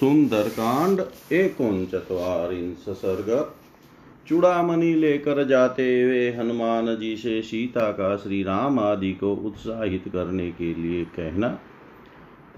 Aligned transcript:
सुंदरकांड 0.00 1.00
एकोनचत्वारिंश 1.32 2.84
सर्ग। 2.88 3.30
चूड़ामणि 4.28 4.92
लेकर 4.94 5.42
जाते 5.44 5.86
हुए 6.02 6.30
हनुमान 6.30 6.94
जी 6.96 7.16
से 7.16 7.40
सीता 7.42 7.90
का 7.92 8.16
श्री 8.16 8.42
राम 8.42 8.78
आदि 8.78 9.12
को 9.12 9.32
उत्साहित 9.46 10.04
करने 10.08 10.50
के 10.52 10.72
लिए 10.74 11.04
कहना, 11.16 11.48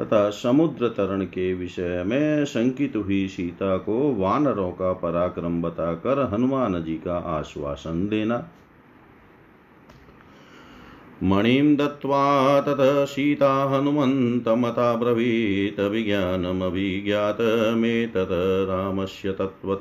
तथा 0.00 0.28
समुद्र 0.30 0.88
तरण 0.88 1.24
के 1.24 1.52
विषय 1.54 2.02
में 2.06 2.44
शंकित 2.44 2.96
हुई 2.96 3.26
सीता 3.28 3.76
को 3.78 3.98
वानरों 4.14 4.70
का 4.72 4.92
पराक्रम 4.92 5.60
बताकर 5.62 6.28
हनुमान 6.32 6.82
जी 6.82 6.94
का 6.94 7.16
आश्वासन 7.16 8.06
देना। 8.08 8.38
मणिं 11.22 11.76
दत्त्वा 11.76 12.60
ततः 12.60 13.04
सीता 13.04 13.64
हनुमन्तमताब्रवीत् 13.64 15.80
विज्ञानमभिज्ञातमेतत् 15.80 18.68
रामस्य 18.68 19.32
तत्त्वत। 19.32 19.80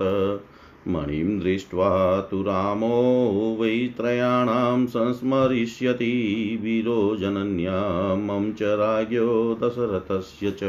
मणिं 0.87 1.39
दृष्ट्वा 1.39 2.21
तु 2.21 2.41
रामो 2.41 3.57
वै 3.61 3.93
त्रयाणां 3.97 4.85
संस्मरिष्यति 4.85 6.59
वीरो 6.61 7.15
जनन्या 7.15 8.15
मम 8.15 8.51
च 8.51 8.61
राज्ञो 8.61 9.59
दशरथस्य 9.63 10.51
च। 10.51 10.61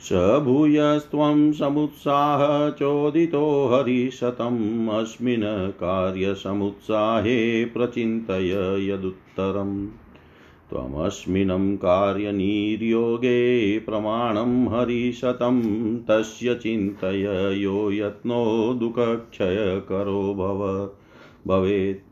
स 0.00 0.40
भूयस्त्वं 0.44 1.52
समुत्साह 1.52 2.70
चोदितो 2.70 3.70
हरिशतम् 3.72 4.88
अस्मिन् 4.88 5.70
कार्यसमुत्साहे 5.70 7.64
प्रचिन्तय 7.64 8.90
यदुत्तरम्। 8.90 9.88
त्वमस्मिन्नं 10.70 11.76
कार्यनिर्योगे 11.76 13.78
प्रमाणं 13.78 14.68
हरिशतं 14.68 15.98
तस्य 15.98 16.54
चिन्तय 16.54 17.62
यो 17.62 17.92
यत्नो 17.92 18.74
दुःखक्षयकरो 18.74 20.34
भव। 20.34 20.90
भवेत् 21.46 22.03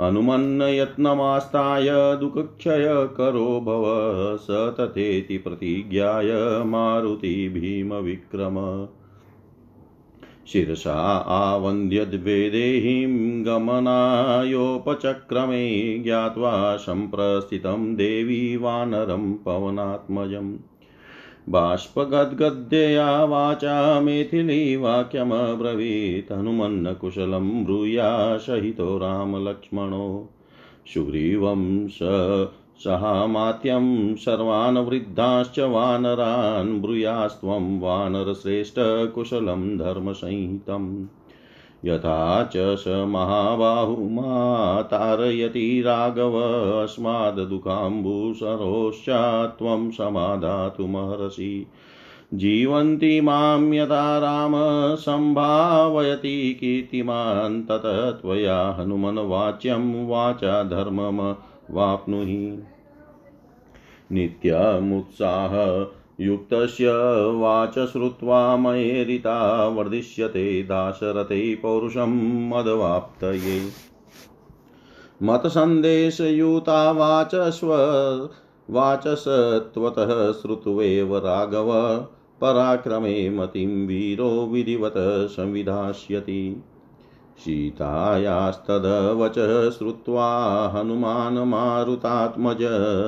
हनुमन्नयत्नमास्ताय 0.00 1.90
दुःखक्षयकरो 1.90 3.60
भव 3.60 4.36
स 4.36 4.46
तथेति 4.50 5.38
प्रतिज्ञाय 5.38 6.64
मारुति 6.64 7.48
भीमविक्रम। 7.48 8.88
शिरसा 10.46 11.24
आवन्द्यद्वेदेहीं 11.28 13.46
गमनायोपचक्रमे 13.46 15.98
ज्ञात्वा 15.98 16.76
सम्प्रस्थितं 16.76 17.94
देवी 17.94 18.56
वानरं 18.56 19.34
पवनात्मजम्। 19.34 20.56
बाष्पगद्गद्यया 21.48 23.24
वाचा 23.24 24.00
मैथिलीवाक्यमब्रवीत् 24.00 26.32
हनुमन्नकुशलं 26.32 27.64
ब्रूया 27.64 28.36
सहितो 28.36 28.98
रामलक्ष्मणो। 28.98 30.30
सुग्रीवं 30.94 31.88
स 31.88 31.98
सहामात्यं 32.84 34.14
सर्वान् 34.14 34.78
वृद्धाश्च 34.78 35.58
वानरान् 35.58 36.80
ब्रूयास्त्वं 36.80 37.80
वानरश्रेष्ठकुशलं 37.80 39.78
धर्मसंहितम्। 39.78 41.06
यथा 41.84 42.44
च 42.44 42.56
स 42.56 42.84
महाबाहुमा 42.88 44.82
तारयति 44.82 45.82
राघव 45.86 46.42
अस्माद्दुःखाम्बुसरोश्चा 46.82 49.46
त्वं 49.46 49.90
समाधातुमर्हसि 49.90 51.66
जीवन्ति 52.34 53.20
माँ 53.20 53.74
यथा 53.74 54.18
राम 54.18 54.52
सम्भावयति 54.94 56.56
कीर्तिमान्, 56.60 57.62
ततः 57.62 58.10
त्वया 58.10 58.76
हनुमन्वाच्यं 58.80 60.06
वाचा 60.06 60.62
धर्ममवाप्नुहि 60.62 62.58
नित्यमुत्साह 64.12 65.50
युक्तस्य 66.20 66.90
वाच 67.32 67.78
श्रुत्वा 67.78 68.56
मयेरिता 68.56 69.68
वर्धिष्यते 69.68 70.62
दाशरथे 70.62 71.54
पौरुषं 71.54 72.10
मदवाप्तये। 72.48 73.70
मतसन्देशयुता 75.22 76.90
वाचस्व 76.90 77.74
वाचसत्वतः 78.70 80.32
श्रुत्वेव 80.32 81.16
राघव, 81.18 81.98
पराक्रमे 82.40 83.30
मतिं 83.30 83.86
वीरो 83.86 84.46
विधिवत 84.46 84.94
संविधास्यति। 85.30 86.64
सीतायास्तदवचः 87.38 89.70
श्रुत्वा 89.70 90.68
हनुमान् 90.68 91.38
मारुतात्मज 91.38 92.58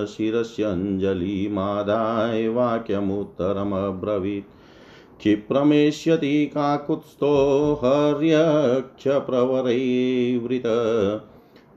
शिरस्यञ्जलिमादाय 0.06 2.48
वाक्यमुत्तरमब्रवीत्। 2.48 4.44
क्षिप्रमेष्यति 5.18 6.46
काकुत्स्थो 6.46 7.80
हर्यक्षप्रवरैवृत। 7.84 10.62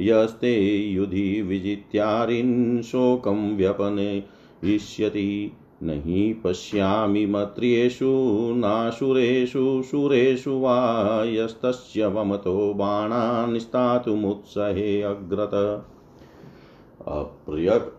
यस्ते 0.02 0.78
युधि 0.78 1.42
विजित्यारिन् 1.42 2.82
शोकं 2.82 3.58
व्यपनयिष्यति 3.58 5.52
न 5.56 5.59
हि 5.84 6.42
पश्यामि 6.44 7.26
मत्र्येषु 7.26 8.10
नाशुरेषु, 8.58 9.82
सुरेषु 9.86 10.52
वा 10.52 11.24
यस्तस्य 11.28 12.06
वमतो 12.06 12.74
बाणान् 12.74 13.60
स्थातुमुत्सहे 13.60 15.02
अग्रत। 15.02 15.86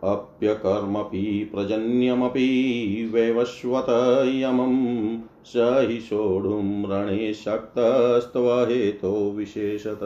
अप्यकर्मपि 0.04 1.50
प्रजन्यमपि 1.54 3.10
वैवस्वत 3.12 3.86
यमं 4.26 5.16
स 5.44 5.52
हि 5.90 6.00
सोढुं 6.00 6.88
रणे 6.88 7.34
शक्तस्त्वहेतो 7.34 9.30
विशेषत। 9.30 10.00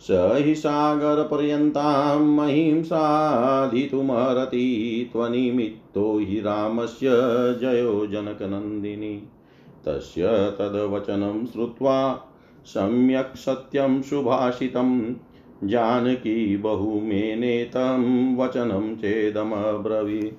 स 0.00 0.42
हि 0.46 0.54
सागरपर्यन्तां 0.54 2.20
महिं 2.20 2.82
साधितुमर्हति 2.82 5.10
त्वनिमित्तो 5.12 6.18
हि 6.18 6.40
रामस्य 6.40 7.08
जयो 7.60 8.06
जनकनन्दिनी। 8.06 9.22
तस्य 9.86 10.54
तद्वचनं 10.58 11.46
श्रुत्वा 11.46 12.20
सम्यक् 12.66 13.36
सत्यं 13.36 14.02
सुभाषितं 14.02 15.14
जानकी 15.64 16.56
बहुमेनेतं 16.56 18.36
वचनं 18.36 18.96
चेदमब्रवीत्। 18.96 20.34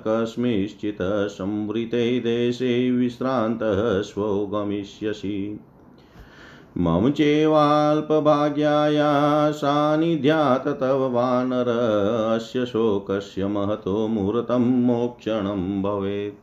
कस्मिंश्चित् 0.08 1.28
संवृते 1.28 2.20
देशे 2.20 2.90
विश्रान्तः, 2.90 4.02
स्वो 4.02 4.46
गमिष्यसि। 4.46 5.60
मम 6.78 7.10
चेवाल्पभाग्याया 7.10 9.50
सान्निध्यात् 9.50 10.80
तव 10.80 11.12
वानर 11.12 11.68
अस्य 12.36 12.66
शोकस्य 12.66 13.46
महतो 13.46 14.08
मुहूर्तं 14.08 14.58
मोक्षणं 14.58 15.82
भवेत्। 15.82 16.36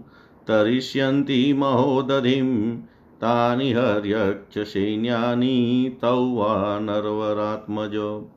तरिष्यन्ति 0.51 1.53
महोदधिं। 1.53 2.77
तानि 3.21 3.71
हर्यक्षसैन्यानि 3.71 5.97
तौ 6.01 6.15
वा 6.15 6.79
नरवरात्मजो। 6.79 8.31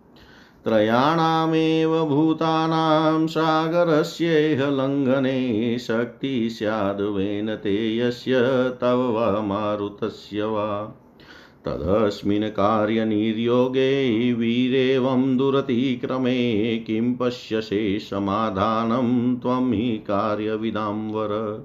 त्रयाणामेव 0.64 2.04
भूतानां 2.04 3.26
सागरस्येह 3.26 4.70
लङ्घने 4.70 5.78
शक्ति 5.78 6.50
स्याद्वेन 6.50 7.54
ते 7.54 7.98
यस्य 7.98 8.34
तव 8.80 8.86
वा 8.86 9.40
मारुतस्य 9.40 10.44
वा। 10.44 11.00
तदस्मिन् 11.64 12.44
कार्यनिर्योगे 12.44 14.32
वीरेवं 14.32 15.36
दुरतिक्रमे 15.36 16.78
किं 16.78 17.14
पश्यसे 17.14 17.98
समाधानं 17.98 19.36
त्वं 19.36 19.72
हि 19.72 19.88
कार्यविदां 19.88 21.12
वर। 21.12 21.64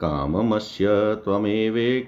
काममस्य 0.00 0.86
त्वमेवे 1.24 2.06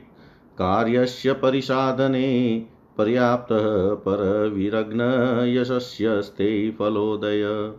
कार्यस्य 0.59 1.33
परिसाधने 1.33 2.67
पर्याप्तः 2.99 3.95
परविरग्नयशस्यस्ते 3.95 6.71
फलोदय। 6.71 7.73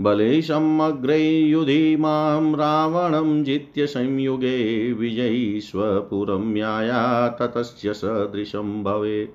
बले 0.00 0.42
समग्रे 0.42 1.28
युधि 1.28 1.96
माँ 1.96 2.40
रावणं 2.40 3.44
जित्य 3.44 3.86
संयुगे 3.86 4.92
विजयी 4.92 5.60
स्वपुरं 5.60 6.56
याया 6.56 7.28
ततस्य 7.28 7.94
सदृशं 7.94 8.84
भवेत्। 8.84 9.30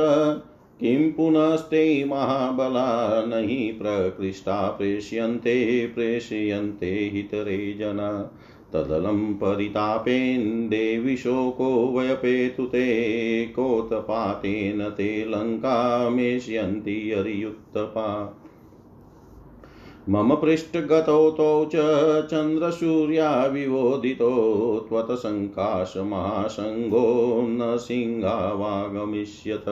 किं 0.79 1.11
पुनस्ते 1.11 2.05
महाबला 2.05 3.25
न 3.25 3.43
हि 3.49 3.79
प्रकृष्टा 3.81 4.67
प्रेष्यन्ते 4.67 5.87
प्रेषयन्ते 5.95 7.11
हितरे 7.13 7.73
जना। 7.73 8.31
तदलं 8.73 9.33
परितापेन 9.33 10.69
देवि 10.69 11.17
शोको 11.17 11.87
वयपेतु 11.87 12.65
ते 12.65 13.45
कोतपातेन 13.45 14.89
ते 14.89 15.25
लङ्कामेष्यन्ति 15.29 17.11
हरियुत्तपा 17.11 18.37
मम 20.09 20.35
पृष्ठगतौ 20.35 21.31
तौ 21.31 21.65
च 21.65 21.71
चन्द्रसूर्या 22.31 23.45
विवोदितो 23.45 24.85
त्वत्सङ्काशमासङ्गो 24.89 27.47
न 27.49 27.77
सिंहावागमिष्यत 27.77 29.65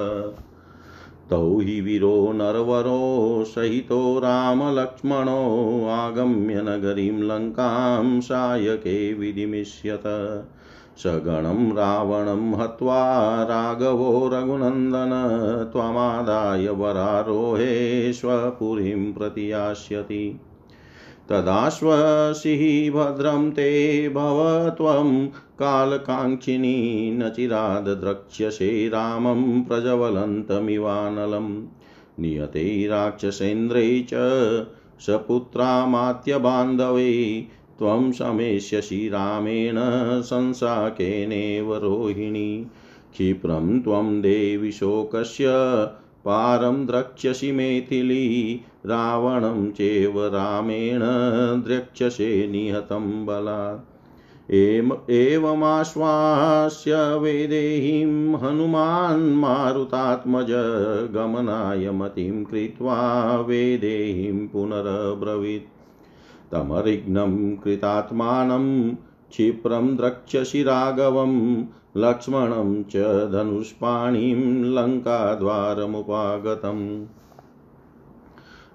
तौ 1.30 1.60
हि 1.60 1.82
वीरो 1.82 2.32
नरवरो 2.32 3.44
सहितो 3.48 4.20
रामलक्ष्मणो 4.20 5.42
आगम्य 5.90 6.62
नगरीं 6.62 7.24
लङ्कां 7.24 8.20
सायके 8.20 9.14
विधिमिष्यत। 9.14 10.04
सगणं 10.98 11.72
रावणं 11.72 12.62
हत्वा 12.62 13.04
राघवो 13.44 14.30
रघुनन्दन 14.34 15.12
त्वमादाय 15.72 16.68
वरारोहे 16.68 18.14
स्वपुरीं 18.14 19.14
प्रति 19.14 19.52
यास्यति 19.52 20.40
तदाश्वसिः 21.30 22.92
भद्रं 22.92 23.52
ते 23.52 24.10
भव 24.10 24.70
त्वं 24.78 25.28
कालकाङ्क्षिणी 25.60 27.12
न 27.12 27.30
चिराद 27.30 27.84
द्रक्ष्यसे 27.84 28.88
रामं 28.88 29.64
प्रज्वलन्तमिवानलं 29.64 31.68
नियते 32.20 32.88
राक्षसेन्द्रै 32.88 34.06
च 34.14 34.68
सपुत्रामात्यबान्धवै, 35.00 37.46
त्वं 37.80 38.12
शमेष्यसि 38.12 39.10
रामेण 39.10 39.76
संसाकेनेव 40.22 41.76
रोहिणी। 41.76 42.66
क्षिप्रं 43.12 43.80
त्वं 43.80 44.22
देवि 44.22 44.72
शोकस्य, 44.72 45.46
पारं 46.26 46.86
द्रक्ष्यसि 46.86 47.52
मैथिली, 47.52 48.62
रावणं 48.86 49.72
चेव 49.72 50.26
रामेण 50.26 51.00
द्रक्ष्यसे 51.64 52.48
निहतं 52.48 53.26
बलात् 53.26 53.99
एवमाश्वास्य 55.10 56.96
वेदेहीं 56.96 58.36
हनुमान् 58.36 59.36
मारुतात्मज 59.36 60.48
गमनाय 61.14 61.92
मतिं 61.92 62.44
कृत्वा 62.44 63.42
वेदेहीं 63.42 64.48
पुनरब्रवीत्। 64.48 65.64
तमरिघ्नं 66.52 67.56
कृतात्मानं, 67.56 68.96
क्षिप्रं 69.30 69.98
द्रक्ष्यसि 69.98 70.64
लक्ष्मणं 71.98 72.84
च 72.84 73.32
धनुष्पाणिं 73.32 74.64
लङ्काद्वारमुपागतम्। 74.64 77.06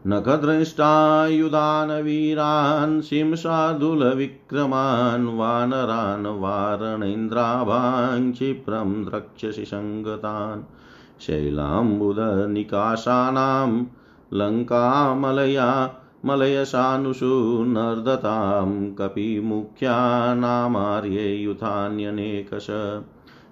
नखद्रष्टायुधान् 0.07 2.03
वीरान् 2.03 3.01
सिंशार्दुलविक्रमान् 3.01 5.39
वानरान् 5.39 6.27
वारणेन्द्राभान् 6.27 8.33
क्षिप्रं 8.33 9.05
द्रक्ष्यसि 9.05 9.65
सङ्गतान्। 9.65 10.63
शैलाम्बुधनिकाशानां 11.21 13.85
लङ्कामलया 14.39 15.91
मलयसानुषु 16.25 17.65
नर्दतां 17.69 18.93
कपिमुख्यानामार्ये 18.93 21.37
युधान्यनेकश। 21.37 22.67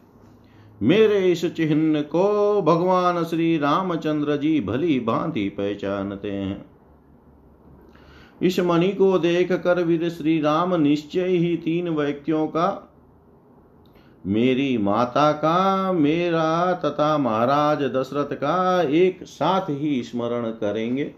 मेरे 0.81 1.31
इस 1.31 1.55
चिन्ह 1.55 2.01
को 2.01 2.61
भगवान 2.61 3.23
श्री 3.23 3.57
रामचंद्र 3.57 4.37
जी 4.37 4.61
भली 4.61 4.99
भांति 4.99 5.49
पहचानते 5.49 6.31
हैं। 6.31 6.65
इस 8.41 8.59
मणि 8.59 8.87
को 8.87 9.19
देख 9.19 9.51
कर 9.51 9.83
वीर 9.83 10.09
श्री 10.09 10.41
राम 10.41 10.75
निश्चय 10.75 11.25
ही 11.25 11.57
तीन 11.57 11.89
व्यक्तियों 11.89 12.47
का 12.47 12.91
मेरी 14.27 14.77
माता 14.77 15.31
का, 15.31 15.91
मेरा 15.91 16.73
तथा 16.73 17.17
महाराज 17.17 17.83
दशरथ 17.83 18.35
का 18.35 18.81
एक 18.81 19.23
साथ 19.23 19.61
ही 19.69 20.03
स्मरण 20.03 20.49
करेंगे। 20.49 21.13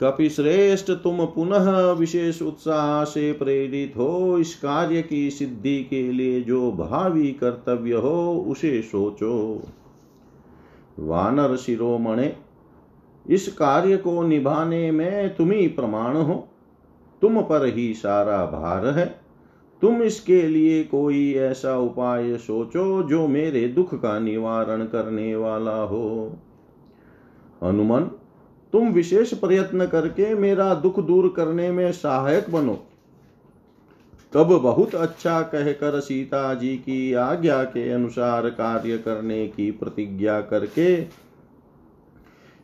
कपि 0.00 0.30
श्रेष्ठ 0.30 0.90
तुम 0.90 1.26
पुनः 1.26 1.92
विशेष 1.92 2.42
उत्साह 2.42 3.04
से 3.04 3.32
प्रेरित 3.32 3.94
हो, 3.96 4.38
इस 4.38 4.54
कार्य 4.54 5.02
की 5.02 5.30
सिद्धि 5.30 5.86
के 5.90 6.12
लिए 6.12 6.40
जो 6.40 6.72
भावी 6.72 7.32
कर्तव्य 7.32 7.92
हो, 7.92 8.44
उसे 8.48 8.82
सोचो। 8.82 9.62
वानर 10.98 11.56
शिरोमणे, 11.56 12.36
इस 13.28 13.52
कार्य 13.52 13.96
को 13.96 14.22
निभाने 14.22 14.90
में 14.90 15.36
तुम 15.36 15.50
ही 15.50 15.68
प्रमाण 15.68 16.16
हो। 16.16 16.48
तुम 17.22 17.42
पर 17.42 17.66
ही 17.66 17.94
सारा 17.94 18.46
भार 18.46 18.86
है। 18.86 19.19
तुम 19.82 20.02
इसके 20.02 20.42
लिए 20.42 20.84
कोई 20.84 21.34
ऐसा 21.34 21.76
उपाय 21.78 22.36
सोचो 22.36 23.02
जो 23.02 23.26
मेरे 23.28 23.68
दुख 23.68 23.94
का 23.94 24.18
निवारण 24.18 24.84
करने 24.84 25.36
वाला 25.36 25.76
हो। 25.76 26.36
हनुमान, 27.62 28.04
तुम 28.72 28.88
विशेष 28.88 29.34
प्रयत्न 29.34 29.86
करके 29.86 30.34
मेरा 30.34 30.74
दुख 30.74 31.00
दूर 31.00 31.32
करने 31.36 31.72
में 31.72 31.92
सहायक 31.92 32.50
बनो। 32.50 32.78
तब 34.32 34.58
बहुत 34.62 34.94
अच्छा 34.94 35.40
कहकर 35.42 36.00
सीता 36.00 36.54
जी 36.54 36.76
की 36.76 37.12
आज्ञा 37.12 37.64
के 37.64 37.90
अनुसार 37.90 38.50
कार्य 38.50 38.98
करने 38.98 39.46
की 39.48 39.70
प्रतिज्ञा 39.70 40.40
करके 40.40 41.02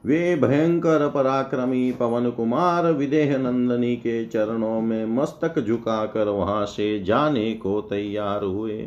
वे 0.07 0.35
भयंकर 0.37 1.09
पराक्रमी 1.09 1.91
पवन 1.93 2.31
कुमार 2.31 2.91
विदेह 2.93 3.37
नंदनी 3.39 3.95
के 3.97 4.25
चरणों 4.27 4.81
में 4.81 5.07
मस्तक 5.07 5.59
झुकाकर 5.61 6.29
वहाँ 6.29 6.65
से 6.67 6.99
जाने 7.05 7.53
को 7.55 7.81
तैयार 7.81 8.45
हुए। 8.45 8.79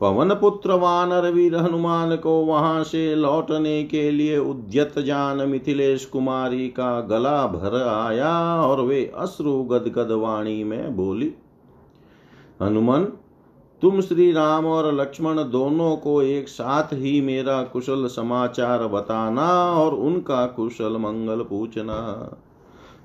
पवन 0.00 0.34
पुत्र 0.34 0.72
वानर 0.72 1.30
वीर 1.30 1.56
हनुमान 1.56 2.16
को 2.16 2.32
वहाँ 2.44 2.82
से 2.84 3.14
लौटने 3.14 3.82
के 3.84 4.10
लिए 4.10 4.38
उद्यत 4.38 4.98
जान 4.98 5.48
मिथिलेश 5.48 6.04
कुमारी 6.04 6.68
का 6.68 7.00
गला 7.00 7.46
भर 7.46 7.76
आया 7.82 8.32
और 8.62 8.80
वे 8.80 9.04
अश्रु 9.16 9.62
गदगद 9.64 10.10
वाणी 10.12 10.62
में 10.64 10.96
बोली, 10.96 11.32
हनुमान 12.62 13.04
तुम 13.84 14.00
श्री 14.00 14.32
राम 14.32 14.66
और 14.66 14.94
लक्ष्मण 14.94 15.38
दोनों 15.42 15.96
को 15.96 16.22
एक 16.22 16.48
साथ 16.48 16.92
ही 16.92 17.20
मेरा 17.20 17.62
कुशल 17.62 18.06
समाचार 18.06 18.86
बताना 18.86 19.48
और 19.72 19.94
उनका 19.94 20.46
कुशल 20.46 20.96
मंगल 20.96 21.42
पूछना। 21.42 21.96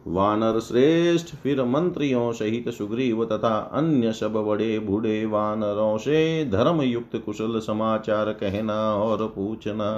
वानर 0.08 0.60
श्रेष्ठ, 0.60 1.36
फिर 1.36 1.64
मंत्रियों 1.64 2.32
सहित 2.32 2.70
सुग्रीव 2.70 3.26
तथा 3.26 3.58
अन्य 3.74 4.12
सब 4.12 4.34
बड़े 4.34 4.80
बूढ़े 4.80 5.26
वानरों 5.26 5.98
से 5.98 6.46
धर्म 6.46 6.82
युक्त 6.82 7.18
कुशल 7.26 7.60
समाचार 7.60 8.32
कहना 8.34 8.80
और 8.96 9.26
पूछना। 9.28 9.92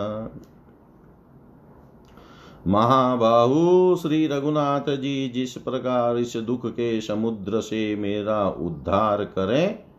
महाबाहु 2.68 3.96
श्री 3.96 4.28
रघुनाथ 4.28 4.90
जी, 4.90 5.30
जिस 5.30 5.58
प्रकार 5.58 6.18
इस 6.18 6.38
दुख 6.38 6.66
के 6.66 7.02
समुद्र 7.02 7.62
से 7.62 7.96
मेरा 7.96 8.50
उद्धार 8.50 9.24
करें 9.24 9.91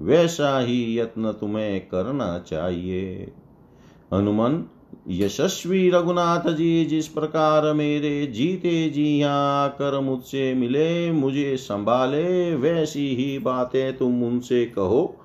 वैसा 0.00 0.58
ही 0.58 0.98
यत्न 0.98 1.32
तुम्हें 1.32 1.80
करना 1.80 2.38
चाहिए। 2.38 3.32
हनुमान, 4.12 4.64
यशस्वी 5.08 5.90
रघुनाथ 5.90 6.50
जी 6.50 6.84
जिस 6.84 7.08
प्रकार 7.08 7.72
मेरे 7.72 8.26
जीते 8.26 8.90
जी 8.90 9.22
आकर 9.22 10.00
मुझसे 10.00 10.54
मिले, 10.54 11.12
मुझे 11.12 11.56
संभाले, 11.56 12.54
वैसी 12.54 13.16
ही 13.16 13.38
बातें 13.38 13.96
तुम 13.96 14.24
उनसे 14.24 14.66
कहो 14.66 15.16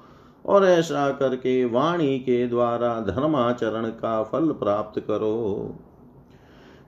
और 0.45 0.65
ऐसा 0.65 1.11
करके 1.11 1.65
वाणी 1.65 2.19
के 2.19 2.47
द्वारा 2.47 2.99
धर्माचरण 2.99 3.85
का 3.85 4.23
फल 4.23 4.51
प्राप्त 4.51 4.99
करो। 4.99 5.75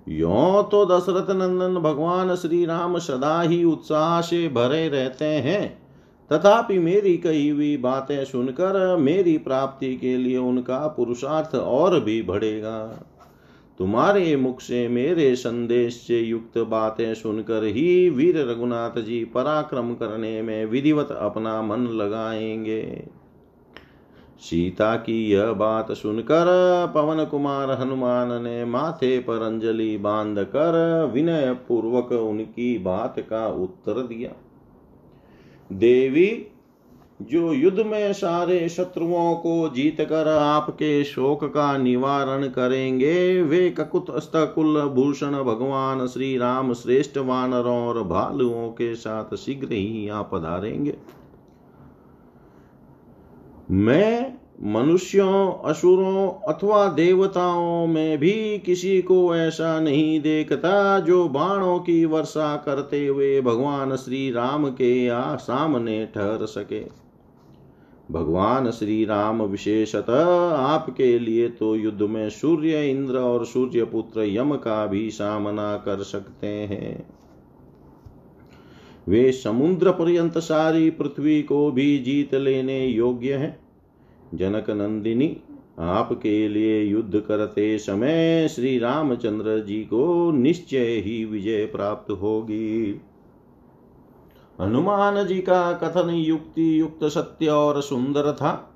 यो 0.10 0.64
तो 0.72 0.86
दशरथ 0.86 1.30
नंदन 1.30 1.80
भगवान 1.80 2.36
श्री 2.36 2.66
राम 2.66 2.98
सदा 2.98 3.42
ही 3.42 3.64
उत्साह 3.64 4.22
से 4.22 4.48
भरे 4.48 4.90
रहते 4.90 5.26
हैं। 5.26 5.83
तथापि 6.32 6.80
मेरी 6.80 7.18
कही 7.18 7.50
हुई 7.50 7.78
बातें 7.78 8.26
सुनकर 8.26 8.98
मेरी 8.98 9.38
प्राप्ति 9.38 9.96
के 9.96 10.18
लिए 10.18 10.38
उनका 10.38 10.88
पुरुषार्थ 10.88 11.56
और 11.56 12.00
भी 12.00 12.22
बढ़ेगा। 12.22 13.04
तुम्हारे 13.80 14.36
मुख 14.36 14.62
से 14.62 14.88
मेरे 14.88 15.36
संदेश 15.36 15.94
से 15.94 16.20
युक्त 16.20 16.58
बातें 16.58 17.14
सुनकर 17.14 17.64
ही 17.64 18.10
वीर 18.10 18.38
रघुनाथ 18.52 19.02
जी 19.02 19.26
पराक्रम 19.26 19.94
करने 19.94 20.42
में 20.42 20.66
विधिवत 20.66 21.12
अपना 21.12 21.62
मन 21.62 21.78
लगाएँगे। 21.78 23.04
सीता 24.40 24.96
की 24.96 25.32
यह 25.32 25.52
बात 25.52 25.92
सुनकर 25.92 26.46
पवन 26.96 27.26
कुमार 27.26 27.72
हनुमान 27.72 28.44
ने 28.44 28.66
माथे 28.66 29.20
पर 29.20 29.42
अंजलि 29.42 29.98
बाँध 29.98 30.40
कर 30.40 31.06
विनय 31.14 31.54
पूर्वक 31.68 32.12
उनकी 32.12 32.78
बात 32.78 33.20
का 33.20 33.48
उत्तर 33.48 33.94
दिया। 33.94 34.43
देवी, 35.72 36.48
जो 37.22 37.54
युद्ध 37.54 37.80
में 37.80 38.14
सारे 38.14 38.70
शत्रुओं 38.70 39.36
को 39.36 39.70
जीत 39.70 40.02
कर 40.02 40.28
आपके 40.28 41.04
शोक 41.04 41.44
का 41.44 41.78
निवारण 41.78 42.48
करेंगे, 42.48 43.42
वे 43.42 43.70
ककुत 43.70 44.10
अस्तकुल 44.10 44.82
भूषण, 44.82 45.32
भगवान 45.32 46.08
श्री 46.08 46.38
राम 46.38 46.74
श्रेष्ठ 46.74 47.18
वानरों 47.18 47.88
और 47.88 48.04
भालुओं 48.04 48.70
के 48.70 48.96
साथ 48.96 49.36
शीघ्र 49.36 49.72
ही 49.72 50.06
यहाँ 50.06 50.30
पधारेंगे। 50.32 50.96
मैं 53.72 54.38
मनुष्यों, 54.66 55.70
असुरों 55.70 56.54
अथवा 56.54 56.88
देवताओं 56.88 57.88
में 57.88 58.18
भी 58.18 58.58
किसी 58.58 59.02
को 59.02 59.36
ऐसा 59.36 59.80
नहीं 59.80 60.22
देखता 60.22 61.00
जो 61.00 61.30
बाणों 61.30 61.80
की 61.80 62.06
वर्षा 62.06 62.56
करते 62.56 63.08
हुए 63.08 63.42
भगवान 63.42 63.96
श्री 63.96 64.32
राम 64.32 64.70
के 64.70 65.08
आ 65.08 65.36
सामने 65.36 66.06
ठहर 66.06 66.46
सके। 66.46 67.04
भगवान 68.12 68.72
श्री 68.72 69.06
राम 69.06 69.42
विशेषतः 69.42 70.56
आपके 70.56 71.20
लिए 71.20 71.50
तो 71.50 71.76
युद्ध 71.76 72.02
में 72.02 72.30
सूर्य 72.30 72.92
इंद्र 72.92 73.18
और 73.18 73.46
सूर्य 73.46 73.86
पुत्र 73.86 74.22
यम 74.22 74.56
का 74.56 74.86
भी 74.86 75.12
सामना 75.12 75.78
कर 75.78 76.04
सकते 76.04 76.48
हैं। 76.48 77.08
वे 79.08 79.32
समुद्र 79.32 79.92
पर्यंत 79.92 80.38
सारी 80.38 80.90
पृथ्वी 80.90 81.42
को 81.42 81.72
भी 81.72 82.00
जीत 82.00 82.36
लेने 82.36 82.86
योग्य 82.86 83.34
हैं। 83.34 83.63
जनक 84.34 84.70
नंदिनी 84.70 85.38
आपके 85.80 86.50
लिए 86.50 86.84
युद्ध 86.84 87.20
करते 87.20 87.78
समय 87.78 88.48
श्री 88.48 88.80
रामचंद्र 88.80 89.64
जी 89.64 89.80
को 89.84 90.32
निश्चय 90.32 90.86
ही 90.86 91.26
विजय 91.26 91.66
प्राप्त 91.66 92.12
होगी। 92.12 93.02
हनुमान 94.62 95.28
जी 95.28 95.40
का 95.40 95.74
कथन 95.74 96.10
युक्ति 96.10 96.80
युक्त 96.80 97.04
सत्य 97.04 97.48
और 97.48 97.82
सुंदर 97.82 98.32
था। 98.32 98.70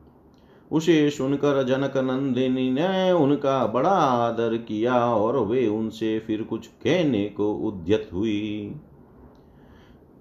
उसे 0.72 1.10
सुनकर 1.10 1.64
जनक 1.64 1.98
नंदिनी 1.98 2.72
ने 2.72 3.12
उनका 3.12 3.68
बड़ा 3.68 3.90
आदर 3.90 4.58
किया 4.58 5.06
और 5.06 5.40
वे 5.40 5.68
उनसे 5.68 6.20
फिर 6.20 6.42
कुछ 6.42 6.68
कहने 6.68 7.26
को 7.26 7.54
उद्यत 7.54 8.10
हुई। 8.14 8.76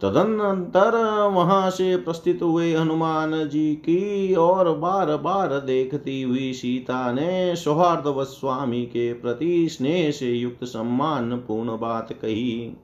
तदनंतर 0.00 0.96
वहाँ 1.32 1.70
से 1.70 1.96
प्रस्थित 1.96 2.42
हुए 2.42 2.72
हनुमान 2.74 3.32
जी 3.48 3.74
की 3.74 4.34
और 4.34 4.72
बार 4.78 5.16
बार 5.16 5.58
देखती 5.60 6.20
हुई 6.22 6.52
सीता 6.52 7.12
ने 7.12 7.56
सौहार्द 7.56 8.24
स्वामी 8.24 8.82
के 8.86 9.12
प्रति 9.12 9.68
स्नेह 9.68 10.10
से 10.10 10.30
युक्त 10.30 10.64
सम्मान 10.64 11.36
पूर्ण 11.38 11.78
बात 11.78 12.12
कही। 12.12 12.76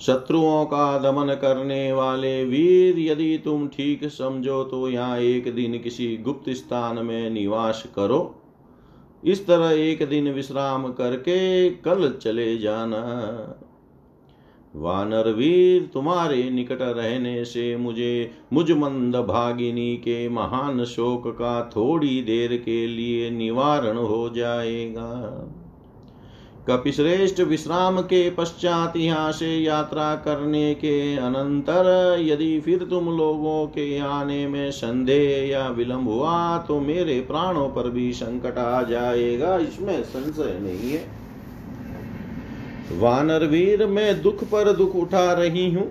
शत्रुओं 0.00 0.64
का 0.64 0.98
दमन 1.00 1.34
करने 1.34 1.92
वाले 1.92 2.44
वीर, 2.44 2.98
यदि 3.00 3.36
तुम 3.44 3.66
ठीक 3.68 4.08
समझो 4.08 4.62
तो 4.64 4.88
यहाँ 4.88 5.18
एक 5.18 5.54
दिन 5.54 5.78
किसी 5.78 6.16
गुप्त 6.16 6.50
स्थान 6.50 7.04
में 7.06 7.30
निवास 7.30 7.84
करो। 7.96 8.34
इस 9.22 9.46
तरह 9.46 9.70
एक 9.80 10.08
दिन 10.08 10.30
विश्राम 10.32 10.88
करके 10.92 11.70
कल 11.70 12.10
चले 12.22 12.56
जाना। 12.58 13.00
वानर 14.74 15.28
वीर, 15.28 15.88
तुम्हारे 15.94 16.42
निकट 16.50 16.78
रहने 16.80 17.44
से 17.44 17.76
मुझे 17.76 18.30
मुझ 18.52 18.70
मंद 18.72 19.16
भागिनी 19.16 19.96
के 19.96 20.28
महान 20.28 20.84
शोक 20.84 21.28
का 21.28 21.60
थोड़ी 21.76 22.20
देर 22.22 22.56
के 22.56 22.86
लिए 22.86 23.30
निवारण 23.30 23.96
हो 23.96 24.28
जाएगा। 24.30 25.10
कपिश्रेष्ठ 26.68 27.40
विश्राम 27.40 28.00
के 28.02 28.28
पश्चात 28.30 28.96
यहाँ 28.96 29.32
से 29.32 29.48
यात्रा 29.56 30.14
करने 30.16 30.74
के 30.74 31.16
अनंतर 31.16 32.16
यदि 32.20 32.60
फिर 32.60 32.84
तुम 32.84 33.08
लोगों 33.16 33.66
के 33.66 33.98
आने 33.98 34.46
में 34.48 34.70
संदेह 34.70 35.48
या 35.48 35.68
विलंब 35.68 36.08
हुआ 36.08 36.36
तो 36.58 36.80
मेरे 36.80 37.20
प्राणों 37.20 37.68
पर 37.68 37.90
भी 37.90 38.12
संकट 38.12 38.58
आ 38.58 38.82
जाएगा। 38.82 39.56
इसमें 39.58 40.02
संशय 40.04 40.58
नहीं 40.62 40.90
है। 40.92 41.23
वानर 42.92 43.44
वीर 43.46 43.86
मैं 43.86 44.22
दुख 44.22 44.44
पर 44.44 44.72
दुख 44.72 44.96
उठा 44.96 45.32
रही 45.32 45.70
हूँ। 45.72 45.86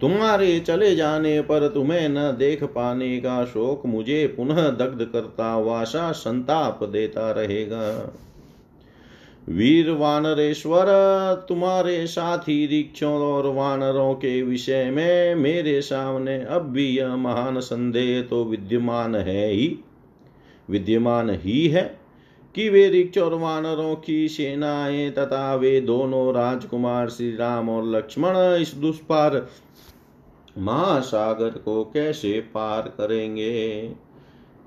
तुम्हारे 0.00 0.58
चले 0.60 0.94
जाने 0.96 1.40
पर 1.40 1.68
तुम्हें 1.68 2.08
न 2.08 2.30
देख 2.38 2.64
पाने 2.64 3.18
का 3.20 3.44
शोक 3.44 3.86
मुझे 3.86 4.26
पुनः 4.26 4.68
दग्ध 4.70 5.04
करता 5.04 5.56
वासा 5.58 6.12
संताप 6.12 6.84
देता 6.84 7.30
रहेगा। 7.30 8.14
वीर 9.48 9.90
वानरेश्वर, 9.90 10.86
तुम्हारे 11.48 12.06
साथी 12.06 12.66
रिक्षों 12.66 13.12
और 13.12 13.46
वानरों 13.46 14.14
के 14.14 14.42
विषय 14.42 14.90
में 14.90 15.34
मेरे 15.34 15.80
सामने 15.80 16.44
अब 16.44 16.62
भी 16.62 16.86
यह 16.88 17.16
महान 17.16 17.60
संदेह 17.60 18.20
तो 18.22 18.44
विद्यमान 18.44 19.14
है 19.14 19.50
ही, 19.50 19.78
विद्यमान 20.70 21.30
ही 21.30 21.66
है। 21.68 21.97
कि 22.58 22.68
वे 22.68 22.88
रिक्ष 22.88 23.18
और 23.18 23.34
वानरों 23.34 23.96
की 23.96 24.28
सेनाएँ 24.28 25.10
तथा 25.10 25.54
वे 25.54 25.80
दोनों 25.80 26.34
राजकुमार 26.34 27.08
श्री 27.08 27.36
राम 27.36 27.68
और 27.68 27.84
लक्ष्मण 27.84 28.36
इस 28.36 28.74
दुष्पार 28.74 29.48
महासागर 30.58 31.48
को 31.48 31.84
कैसे 31.84 32.40
पार 32.40 32.82
करेंगे? 32.82 33.92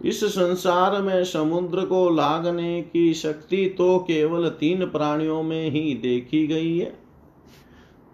इस 0.05 0.23
संसार 0.23 1.01
में 1.01 1.23
समुद्र 1.23 1.85
को 1.85 2.09
लागने 2.09 2.81
की 2.81 3.13
शक्ति 3.13 3.75
तो 3.77 3.99
केवल 3.99 4.49
तीन 4.49 4.85
प्राणियों 4.85 5.43
में 5.43 5.69
ही 5.69 5.93
देखी 5.93 6.47
गई 6.47 6.77
है। 6.77 6.93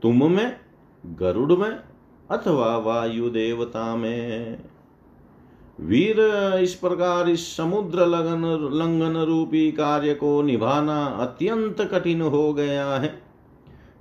तुम 0.01 0.31
में, 0.31 0.59
गरुड़ 1.05 1.53
में 1.53 1.79
अथवा 2.31 2.77
वायु 2.77 3.29
देवता 3.29 3.95
में। 3.95 4.57
वीर 5.81 6.19
इस 6.63 6.73
प्रकार 6.73 7.29
इस 7.29 7.57
समुद्र 7.57 8.05
लगन, 8.05 8.69
लंघन 8.73 9.17
रूपी 9.17 9.71
कार्य 9.71 10.13
को 10.13 10.41
निभाना 10.41 11.05
अत्यंत 11.05 11.81
कठिन 11.81 12.21
हो 12.21 12.53
गया 12.53 12.95
है। 12.95 13.21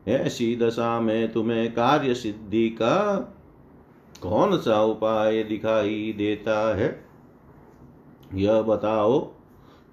ऐसी 0.09 0.57
दशा 0.57 1.01
में 1.01 1.33
तुम्हें 1.33 1.73
कार्य 1.73 2.15
सिद्धि 2.15 2.69
का 2.69 3.17
कौन 4.23 4.57
सा 4.57 4.83
उपाय 4.83 5.43
दिखाई 5.43 6.15
देता 6.19 6.77
है? 6.77 7.05
यह 8.35 8.63
बताओ, 8.63 9.21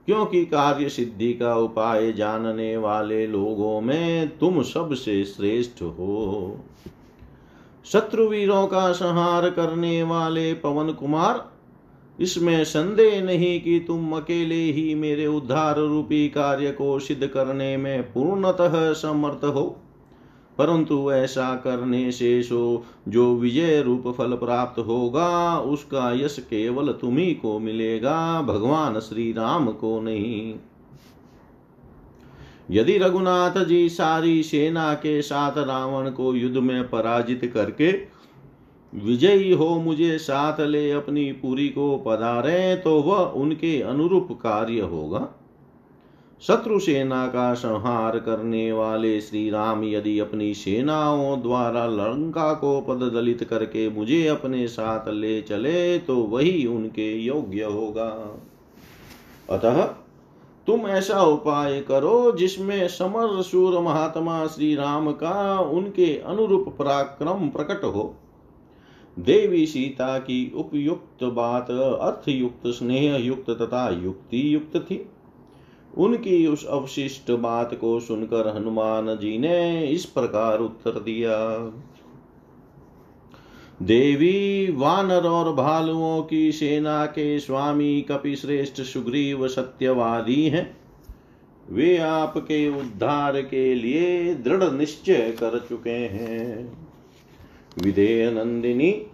क्योंकि 0.06 0.46
कार्य 0.46 0.90
सिद्धि 0.90 1.34
का 1.34 1.56
उपाय 1.56 2.12
जानने 2.12 2.78
वाले 2.78 3.28
लोगों 3.28 3.82
में 3.82 4.38
तुम 4.38 4.62
सबसे 4.62 5.26
श्रेष्ठ 5.26 5.82
हो। 5.82 6.60
शत्रुवीरों 7.86 8.68
का 8.68 8.92
संहार 8.92 9.50
करने 9.50 10.04
वाले 10.04 10.54
पवन 10.54 10.92
कुमार 10.92 11.53
इसमें 12.20 12.64
संदेह 12.64 13.24
नहीं 13.24 13.62
कि 13.62 13.80
तुम 13.80 14.18
अकेले 14.18 14.72
ही 14.72 14.96
मेरे 14.96 15.28
उद्धार 15.28 15.78
रूपी 15.78 16.30
कार्य 16.30 16.72
को 16.72 17.00
सिद्ध 17.00 17.28
करने 17.28 17.78
में 17.78 18.04
पूर्णतः 18.04 18.94
समर्थ 18.94 19.46
हो। 19.46 19.80
परंतु 20.58 21.12
ऐसा 21.12 21.56
करने 21.56 22.12
से 22.12 22.44
सो 22.44 22.84
जो 23.08 23.36
विजय 23.36 23.82
रूप 23.82 24.16
फल 24.18 24.32
प्राप्त 24.32 24.80
होगा, 24.80 25.60
उसका 25.60 26.14
यश 26.14 26.40
केवल 26.40 26.88
तुम्ही 26.88 27.34
को 27.34 27.60
मिलेगा, 27.60 28.42
भगवान 28.42 29.00
श्री 29.00 29.32
राम 29.32 29.68
को 29.72 30.02
नहीं। 30.02 30.56
यदि 32.72 32.98
रघुनाथ 32.98 33.66
जी 33.66 33.90
सारी 33.90 34.44
सेना 34.44 34.94
के 34.94 35.22
साथ 35.22 35.58
रावण 35.58 36.10
को 36.10 36.36
युद्ध 36.36 36.58
में 36.58 36.90
पराजित 36.90 37.52
करके 37.54 38.13
विजयी 38.94 39.52
हो 39.52 39.68
मुझे 39.80 40.18
साथ 40.18 40.60
ले 40.62 40.90
अपनी 40.92 41.32
पूरी 41.32 41.68
को 41.70 41.98
पधारे 41.98 42.76
तो 42.76 43.00
वह 43.02 43.20
उनके 43.36 43.82
अनुरूप 43.82 44.28
कार्य 44.32 44.82
होगा। 44.82 45.28
शत्रु 46.42 46.80
सेना 46.80 47.26
का 47.28 47.54
संहार 47.54 48.18
करने 48.20 48.72
वाले 48.72 49.20
श्री 49.22 49.50
राम 49.50 49.84
यदि 49.84 50.18
अपनी 50.20 50.54
सेनाओं 50.54 51.42
द्वारा 51.42 51.86
लंका 51.86 52.54
को 52.54 52.80
पद 52.82 53.04
दलित 53.14 53.44
करके 53.44 53.90
मुझे 53.90 54.26
अपने 54.28 54.68
साथ 54.68 55.10
ले 55.10 55.42
चले 55.42 55.98
तो 56.00 56.16
वही 56.16 56.66
उनके 56.66 57.12
योग्य 57.18 57.64
होगा। 57.64 58.10
अतः 59.50 59.84
तुम 60.68 60.88
ऐसा 60.88 61.22
उपाय 61.24 61.80
करो 61.82 62.32
जिसमें 62.32 62.88
समर 62.88 63.42
सूर 63.42 63.80
महात्मा 63.82 64.46
श्री 64.48 64.76
राम 64.76 65.12
का 65.12 65.60
उनके 65.60 66.18
अनुरूप 66.18 66.76
पराक्रम 66.80 67.48
प्रकट 67.50 67.84
हो। 67.86 68.14
देवी 69.20 69.66
सीता 69.66 70.20
की 70.20 70.52
उपयुक्त 70.56 71.24
बात, 71.24 71.72
अर्थयुक्त 71.72 72.68
स्नेह 72.68 73.16
युक्त 73.16 73.50
तथा 73.50 73.90
युक्ति 73.90 74.56
युक्त 74.56 74.78
थी। 74.78 75.10
उनकी 75.98 76.48
उस 76.48 76.66
अवशिष्ट 76.66 77.32
बात 77.32 77.74
को 77.74 78.00
सुनकर 78.00 78.56
हनुमान 78.56 79.18
जी 79.18 79.38
ने 79.38 79.88
इस 79.88 80.06
प्रकार 80.06 80.60
उत्तर 80.60 80.92
दिया। 80.92 81.58
देवी, 83.82 84.72
वानर 84.72 85.28
और 85.28 85.54
भालुओं 85.54 86.24
की 86.24 86.52
सेना 86.52 87.06
के 87.06 87.40
स्वामी 87.40 88.02
कपि 88.02 88.36
श्रेष्ठ 88.36 88.82
सुग्रीव 88.82 89.48
सत्यवादी 89.48 90.44
हैं। 90.44 90.78
वे 91.70 91.98
आपके 91.98 92.80
उद्धार 92.80 93.42
के 93.42 93.76
लिए 93.76 94.36
दृढ़ 94.36 94.72
निश्चय 94.72 95.36
कर 95.40 95.66
चुके 95.70 95.90
हैं। 95.90 96.83
विधेय 97.82 98.32
नंदिनी 98.32 99.06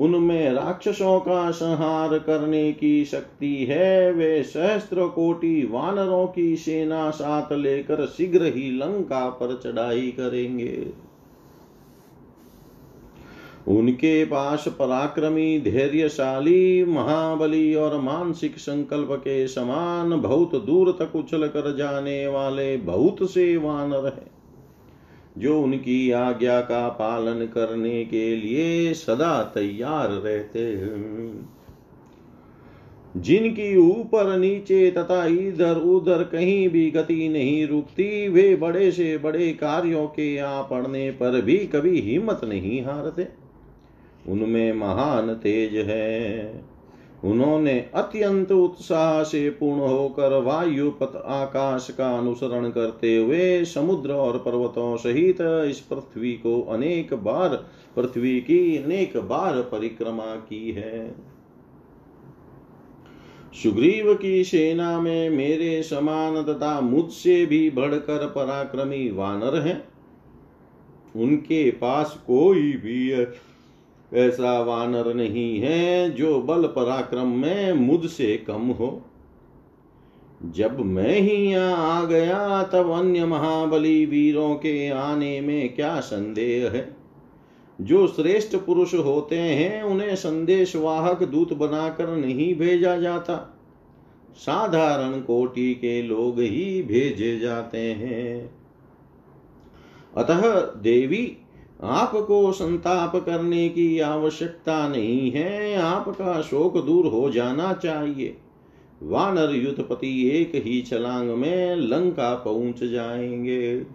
उनमें 0.00 0.52
राक्षसों 0.52 1.20
का 1.20 1.50
संहार 1.50 2.18
करने 2.18 2.72
की 2.72 3.04
शक्ति 3.04 3.54
है। 3.64 4.12
वे 4.12 4.42
सहस्त्र 4.42 5.06
कोटि 5.06 5.68
वानरों 5.70 6.26
की 6.26 6.56
सेना 6.56 7.10
साथ 7.10 7.52
लेकर 7.52 8.06
शीघ्र 8.06 8.44
ही 8.44 8.70
लंका 8.70 9.28
पर 9.28 9.60
चढ़ाई 9.64 10.10
करेंगे। 10.10 10.86
उनके 13.68 14.24
पास 14.24 14.64
पराक्रमी, 14.68 15.60
धैर्यशाली, 15.60 16.84
महाबली 16.84 17.74
और 17.74 18.00
मानसिक 18.00 18.58
संकल्प 18.58 19.08
के 19.10 19.48
समान 19.48 20.20
बहुत 20.20 20.64
दूर 20.64 20.96
तक 20.98 21.16
उछल 21.16 21.46
कर 21.46 21.76
जाने 21.76 22.26
वाले 22.26 22.76
बहुत 22.76 23.30
से 23.30 23.56
वानर 23.56 24.06
हैं। 24.06 24.39
जो 25.38 25.62
उनकी 25.62 26.10
आज्ञा 26.10 26.60
का 26.60 26.88
पालन 26.88 27.46
करने 27.46 28.04
के 28.04 28.36
लिए 28.36 28.94
सदा 28.94 29.42
तैयार 29.42 30.08
रहते 30.08 30.58
हैं। 30.58 31.60
जिनकी 33.16 33.76
ऊपर 33.76 34.38
नीचे 34.38 34.90
तथा 34.90 35.26
इधर 35.26 35.76
उधर 35.76 36.24
कहीं 36.24 36.68
भी 36.68 36.90
गति 36.90 37.28
नहीं 37.28 37.66
रुकती, 37.66 38.28
वे 38.28 38.56
बड़े 38.56 38.92
से 38.92 39.18
बड़े 39.18 39.52
कार्यों 39.52 40.06
के 40.06 40.38
आ 40.38 40.62
पड़ने 40.62 41.10
पर 41.10 41.40
भी 41.40 41.56
कभी 41.56 42.00
हिम्मत 42.00 42.40
नहीं 42.44 42.82
हारते। 42.82 43.26
उनमें 44.28 44.72
महान 44.72 45.34
तेज 45.34 45.76
है। 45.76 46.69
उन्होंने 47.24 47.90
अत्यंत 47.94 48.52
उत्साह 48.52 49.22
से 49.22 49.50
पूर्ण 49.50 49.80
होकर 49.80 50.42
वायु 50.42 50.90
पथ 50.90 51.16
आकाश 51.16 51.90
का 51.90 52.18
अनुसरण 52.18 52.70
करते 52.70 53.16
हुए 53.16 53.64
समुद्र 53.64 54.12
और 54.12 54.38
पर्वतों 54.38 54.96
सहित 54.96 55.40
इस 55.40 55.80
पृथ्वी 55.80 56.32
को 56.32 56.62
अनेक 56.62 57.14
बार, 57.14 57.66
पृथ्वी 57.96 58.40
की 58.40 58.76
अनेक 58.76 59.16
बार 59.16 59.56
परिक्रमा 59.56 60.26
की 60.26 60.70
है। 60.70 61.14
सुग्रीव 63.62 64.14
की 64.14 64.44
सेना 64.44 65.00
में 65.00 65.30
मेरे 65.30 65.82
समान 65.82 66.42
तथा 66.42 66.80
मुझसे 66.80 67.46
भी 67.46 67.70
बढ़कर 67.70 68.26
पराक्रमी 68.26 69.10
वानर 69.10 69.60
हैं। 69.60 69.88
उनके 71.16 71.70
पास 71.70 72.24
कोई 72.26 72.72
भी 72.72 73.12
ऐसा 74.14 74.60
वानर 74.60 75.14
नहीं 75.14 75.60
है 75.60 76.10
जो 76.10 76.40
बल 76.40 76.62
पराक्रम 76.62 77.26
में 77.26 77.72
मुझसे 77.72 78.36
कम 78.36 78.62
हो। 78.62 79.02
जब 80.44 80.78
मैं 80.78 81.20
ही 81.20 81.50
यहाँ 81.50 82.02
आ 82.02 82.04
गया, 82.04 82.62
तब 82.62 82.90
अन्य 82.90 83.24
महाबली 83.24 84.06
वीरों 84.06 84.54
के 84.54 84.88
आने 84.88 85.40
में 85.40 85.74
क्या 85.74 86.00
संदेह 86.00 86.70
है? 86.70 86.96
जो 87.80 88.06
श्रेष्ठ 88.06 88.56
पुरुष 88.56 88.94
होते 88.94 89.38
हैं, 89.38 89.82
उन्हें 89.82 90.16
संदेश 90.16 90.76
वाहक 90.76 91.22
दूत 91.22 91.52
बनाकर 91.52 92.16
नहीं 92.16 92.54
भेजा 92.54 92.96
जाता। 92.96 93.58
साधारण 94.36 95.20
कोटि 95.20 95.74
के 95.74 96.02
लोग 96.02 96.40
ही 96.40 96.82
भेजे 96.82 97.38
जाते 97.38 97.78
हैं। 97.78 98.54
अतः 100.16 100.60
देवी 100.60 101.36
आपको 101.82 102.52
संताप 102.52 103.16
करने 103.16 103.68
की 103.68 104.00
आवश्यकता 104.00 104.88
नहीं 104.88 105.30
है। 105.30 105.76
आपका 105.76 106.42
शोक 106.42 106.84
दूर 106.84 107.06
हो 107.06 107.30
जाना 107.30 107.72
चाहिए। 107.72 108.36
वानर 109.02 109.54
युद्धपति 109.54 110.28
एक 110.28 110.52
ही 110.54 110.82
छलांग 110.82 111.30
में 111.30 111.76
लंका 111.76 112.34
पहुँच 112.34 112.84
जाएँगे। 112.84 113.86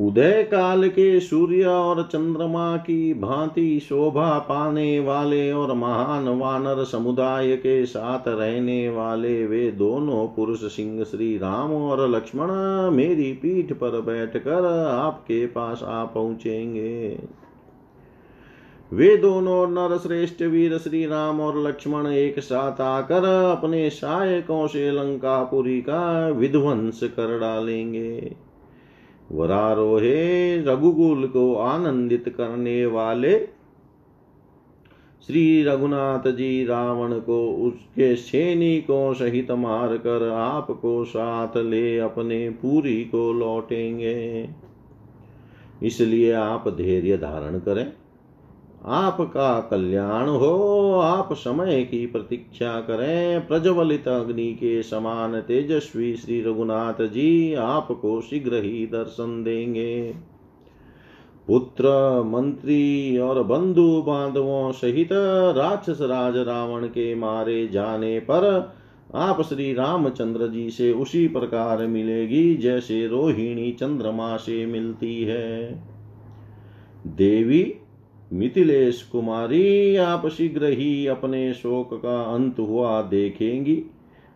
उदय 0.00 0.42
काल 0.42 0.88
के 0.88 1.20
सूर्य 1.20 1.64
और 1.64 2.02
चंद्रमा 2.02 2.76
की 2.76 3.14
भांति 3.14 3.80
शोभा 3.80 4.38
पाने 4.38 5.00
वाले 5.00 5.52
और 5.52 5.72
महान 5.72 6.28
वानर 6.28 6.84
समुदाय 6.84 7.56
के 7.56 7.86
साथ 7.86 8.28
रहने 8.28 8.88
वाले 8.88 9.46
वे 9.46 9.70
दोनों 9.72 10.26
पुरुष 10.28 10.60
सिंह 10.60 11.04
श्री 11.04 11.36
राम 11.38 11.72
और 11.72 12.08
लक्ष्मण 12.08 12.50
मेरी 12.90 13.32
पीठ 13.32 13.72
पर 13.72 14.00
बैठकर 14.00 14.66
आपके 14.88 15.46
पास 15.46 15.82
आ 15.82 16.04
पहुँचेंगे। 16.04 17.18
वे 18.92 19.16
दोनों 19.16 19.66
नर 19.68 19.98
श्रेष्ठ 19.98 20.42
वीर 20.42 20.78
श्री 20.78 21.06
राम 21.06 21.40
और 21.40 21.66
लक्ष्मण 21.68 22.06
एक 22.06 22.38
साथ 22.38 22.80
आकर 22.80 23.24
अपने 23.58 23.90
सहायकों 23.90 24.66
से 24.66 24.90
लंकापुरी 24.90 25.80
का 25.80 26.28
विध्वंस 26.28 27.00
कर 27.02 27.38
डालेंगे। 27.38 28.49
वरारोहे 29.32 30.56
रघुकुल 30.62 31.26
को 31.26 31.54
आनंदित 31.54 32.34
करने 32.36 32.86
वाले 32.86 33.38
श्री 35.26 35.62
रघुनाथ 35.62 36.30
जी 36.30 36.64
रावण 36.64 37.18
को 37.20 37.52
उसके 37.52 38.16
सैनिकों 38.16 39.14
सहित 39.14 39.50
मार 39.50 39.96
कर 39.96 40.28
आपको 40.28 41.04
साथ 41.04 41.56
ले 41.56 41.98
अपने 41.98 42.50
पूरी 42.50 43.04
को 43.04 43.32
लौटेंगे। 43.32 44.48
इसलिए 45.82 46.32
आप 46.32 46.68
धैर्य 46.68 47.16
धारण 47.16 47.58
करें। 47.58 47.92
आपका 48.84 49.60
कल्याण 49.60 50.28
हो, 50.28 50.92
आप 50.92 51.32
समय 51.32 51.84
की 51.84 52.06
प्रतीक्षा 52.06 52.80
करें। 52.80 53.46
प्रज्वलित 53.46 54.08
अग्नि 54.08 54.52
के 54.52 54.82
समान 54.82 55.40
तेजस्वी 55.40 56.16
श्री 56.16 56.42
रघुनाथ 56.42 57.02
जी 57.02 57.54
आपको 57.54 58.20
शीघ्र 58.20 58.54
ही 58.54 58.86
दर्शन 58.86 59.42
देंगे। 59.44 60.14
पुत्र, 61.46 61.84
मंत्री 62.22 63.18
और 63.18 63.42
बंधु 63.42 64.02
बांधवों 64.06 64.72
सहित 64.72 65.08
राक्षस 65.56 66.00
राज 66.00 66.36
रावण 66.36 66.86
के 66.86 67.14
मारे 67.14 67.68
जाने 67.68 68.20
पर 68.20 68.72
आप 69.14 69.42
श्री 69.42 69.74
रामचंद्र 69.74 70.48
जी 70.48 70.70
से 70.70 70.92
उसी 70.92 71.28
प्रकार 71.28 71.86
मिलेगी 71.86 72.54
जैसे 72.54 73.06
रोहिणी 73.06 73.72
चंद्रमा 73.72 74.36
से 74.36 74.66
मिलती 74.66 75.24
है। 75.24 75.82
देवी 77.06 77.74
मिथिलेश 78.32 79.02
कुमारी, 79.02 79.96
आप 79.96 80.28
शीघ्र 80.28 80.64
ही 80.64 81.06
अपने 81.06 81.52
शोक 81.52 81.94
का 81.94 82.20
अंत 82.34 82.58
हुआ 82.58 83.02
देखेंगी। 83.02 83.82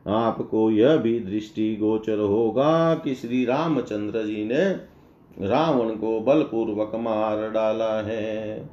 आपको 0.07 0.70
यह 0.70 0.96
भी 0.96 1.20
दृष्टि 1.20 1.76
गोचर 1.76 2.18
होगा 2.18 2.94
कि 2.94 3.14
श्री 3.14 3.44
रामचंद्र 3.44 4.22
जी 4.22 4.44
ने 4.44 4.64
रावण 5.48 5.88
को 5.88 6.20
बलपूर्वक 6.20 6.92
मार 6.94 7.50
डाला 7.50 8.02
है। 8.02 8.70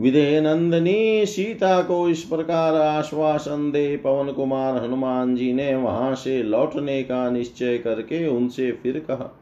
विदे 0.00 0.40
नंदनी 0.40 1.26
सीता 1.26 1.82
को 1.82 2.08
इस 2.08 2.22
प्रकार 2.22 2.74
आश्वासन 2.74 3.70
दे 3.70 3.96
पवन 3.96 4.32
कुमार 4.32 4.84
हनुमान 4.84 5.36
जी 5.36 5.52
ने 5.52 5.74
वहाँ 5.74 6.14
से 6.14 6.42
लौटने 6.42 7.02
का 7.02 7.30
निश्चय 7.30 7.78
करके 7.78 8.26
उनसे 8.26 8.72
फिर 8.72 8.98
कहा 8.98 9.40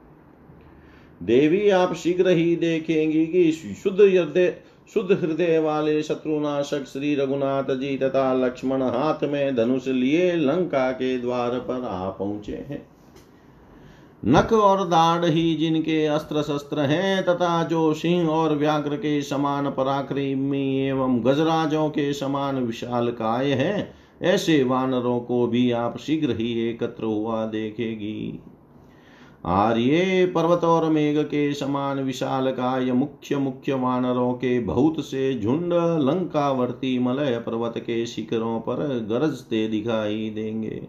देवी 1.20 1.68
आप 1.70 1.94
शीघ्र 1.94 2.28
ही 2.28 2.56
देखेंगी 2.56 3.26
कि 3.26 3.52
शुद्ध 3.52 4.00
हृदय 4.00 4.54
शुद्ध 4.94 5.12
हृदय 5.12 5.58
वाले 5.58 6.02
शत्रुनाशक 6.02 6.84
श्री 6.84 7.14
रघुनाथ 7.14 7.74
जी 7.76 7.96
तथा 7.98 8.32
लक्ष्मण 8.34 8.82
हाथ 8.82 9.24
में 9.24 9.56
धनुष 9.56 9.86
लिए 9.88 10.36
लंका 10.36 10.90
के 10.92 11.18
द्वार 11.18 11.58
पर 11.58 11.84
आ 11.84 12.08
पहुँचे 12.10 12.52
हैं। 12.52 12.86
नख 14.22 14.52
और 14.52 14.86
दाढ़ 14.88 15.24
ही 15.24 15.54
जिनके 15.54 16.04
अस्त्र 16.06 16.42
शस्त्र 16.42 16.80
हैं 16.80 17.24
तथा 17.24 17.62
जो 17.64 17.92
सिंह 17.94 18.28
और 18.28 18.54
व्याघ्र 18.54 18.96
के 18.96 19.20
समान 19.22 19.70
पराक्रमी 19.70 20.86
एवं 20.86 21.20
गजराजों 21.24 21.88
के 21.88 22.12
समान 22.12 22.56
विशाल 22.56 23.08
काय 23.10 23.50
है, 23.50 23.92
ऐसे 24.22 24.62
वानरों 24.64 25.20
को 25.20 25.46
भी 25.46 25.70
आप 25.70 25.98
शीघ्र 25.98 26.36
ही 26.36 26.52
एकत्र 26.68 27.04
हुआ 27.04 27.46
देखेगी। 27.46 28.40
आर्य 29.46 30.32
पर्वत 30.34 30.64
और 30.64 30.90
मेघ 30.90 31.18
के 31.18 31.54
समान 31.54 32.00
विशाल 32.00 32.50
काय 32.50 32.92
मुख्य 32.92 33.36
मुख्य 33.36 33.74
वानरों 33.74 34.32
के 34.32 34.60
बहुत 34.60 35.00
से 35.00 35.40
झुंड 35.40 35.72
लंकावर्ती 36.02 36.98
मलय 36.98 37.38
पर्वत 37.38 37.74
के 37.78 38.06
शिखरों 38.06 38.60
पर 38.60 39.06
गरजते 39.10 39.68
दिखाई 39.68 40.30
देंगे। 40.30 40.88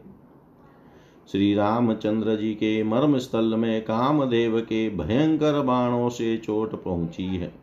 श्री 1.31 1.53
रामचंद्र 1.53 2.35
जी 2.35 2.53
के 2.53 2.83
मर्म 2.83 3.17
स्थल 3.17 3.55
में 3.55 3.81
कामदेव 3.81 4.59
के 4.59 4.89
भयंकर 4.89 5.61
बाणों 5.61 6.09
से 6.09 6.37
चोट 6.37 6.83
पहुँची 6.83 7.23
है। 7.23 7.53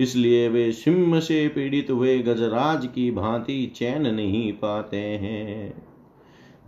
इसलिए 0.00 0.48
वे 0.48 0.72
सिंह 0.72 1.20
से 1.20 1.48
पीड़ित 1.48 1.90
हुए 1.90 2.18
गजराज 2.18 2.86
की 2.86 3.10
भांति 3.10 3.72
चैन 3.76 4.14
नहीं 4.14 4.52
पाते 4.52 4.96
हैं। 4.96 5.91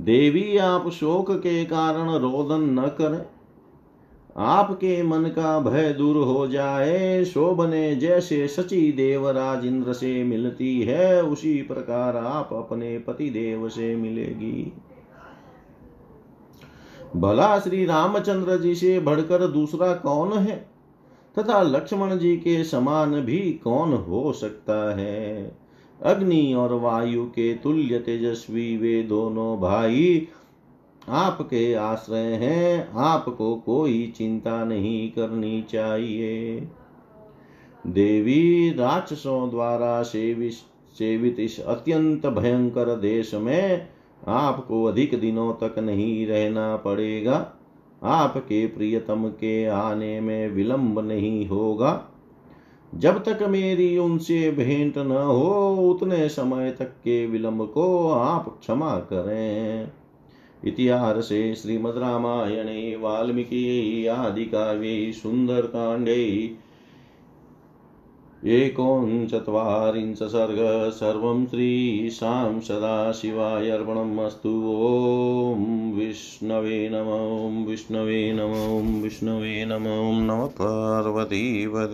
देवी, 0.01 0.57
आप 0.57 0.89
शोक 0.89 1.31
के 1.31 1.65
कारण 1.65 2.11
रोदन 2.11 2.65
न 2.65 2.83
करें। 2.83 3.27
आपके 4.37 5.03
मन 5.03 5.19
का 5.19 5.61
भय 5.61 5.93
दूर 5.93 6.17
हो 6.17 6.47
जाए। 6.47 7.25
शोभने 7.25 7.97
जैसे 7.97 8.49
सची 8.49 8.93
देवराज 8.93 9.67
इंद्र 9.67 9.93
से 9.93 10.25
मिलती 10.25 10.83
है, 10.83 11.23
उसी 11.23 11.63
प्रकार 11.63 12.17
आप 12.17 12.49
अपने 12.53 12.99
पति 12.99 13.31
देव 13.31 13.69
से 13.69 13.97
मिलेगी। 13.97 14.73
भला 17.17 17.59
श्री 17.59 17.85
रामचंद्र 17.85 18.59
जी 18.59 18.75
से 18.75 19.01
बढ़कर 19.01 19.47
दूसरा 19.47 19.95
कौन 19.95 20.33
है? 20.33 20.71
तथा 21.39 21.63
लक्ष्मण 21.63 22.19
जी 22.19 22.37
के 22.37 22.65
समान 22.65 23.21
भी 23.21 23.61
कौन 23.65 23.93
हो 23.93 24.33
सकता 24.33 24.97
है? 24.97 25.57
अग्नि 26.03 26.55
और 26.55 26.73
वायु 26.73 27.25
के 27.25 27.55
तुल्य 27.55 27.99
तेजस्वी 27.99 28.77
वे 28.77 29.03
दोनों 29.03 29.61
भाई 29.61 30.29
आपके 31.09 31.75
आश्रय 31.75 32.33
हैं, 32.33 32.89
आपको 32.89 33.57
कोई 33.57 34.15
चिंता 34.17 34.65
नहीं 34.65 35.11
करनी 35.11 35.63
चाहिए। 35.63 36.69
देवी 37.87 38.71
राक्षसों 38.71 39.51
द्वारा 39.51 40.03
सेवित 40.03 40.53
सेवित 40.99 41.41
इस 41.41 41.61
अत्यंत 41.61 42.27
भयंकर 42.27 42.97
देश 42.97 43.35
में 43.35 43.89
आपको 44.27 44.85
अधिक 44.85 45.21
दिनों 45.21 45.53
तक 45.53 45.79
नहीं 45.79 46.27
रहना 46.27 46.77
पड़ेगा। 46.77 47.53
आपके 48.03 48.67
प्रियतम 48.67 49.29
के 49.29 49.65
आने 49.67 50.21
में 50.21 50.49
विलंब 50.49 50.99
नहीं 50.99 51.47
होगा। 51.47 52.09
जब 52.99 53.25
तक 53.25 53.43
मेरी 53.43 53.99
उनसे 53.99 54.51
भेंट 54.51 54.99
न 54.99 55.11
हो, 55.11 55.77
उतने 55.91 56.29
समय 56.29 56.71
तक 56.71 56.85
के 56.85 57.27
विलंब 57.27 57.71
को 57.75 58.11
आप 58.11 58.59
क्षमा 58.61 58.99
करें। 58.99 59.89
इतिहासे 60.67 61.55
श्रीमद् 61.55 61.99
रामायणे, 61.99 62.97
वाल्मीकि 62.97 64.07
आदिकाव्ये 64.07 65.13
सुन्दरकाण्डे 65.13 66.57
एकोनचत्वारिंश 68.47 70.19
सर्ग 70.19 70.91
सर्वं 70.91 71.47
श्रीशां 71.47 72.61
सदाशिवाय 72.61 73.71
अर्पणम् 73.71 74.19
अस्तु। 74.19 74.49
ॐ 74.49 75.93
विष्णवे 75.93 76.91
नमो 76.93 77.65
विष्णवे 77.71 78.33
नमो 78.33 79.03
विष्णवे 79.03 79.65
नमो 79.65 80.21
नमः 80.21 80.47
पार्वतीपदे 80.47 81.93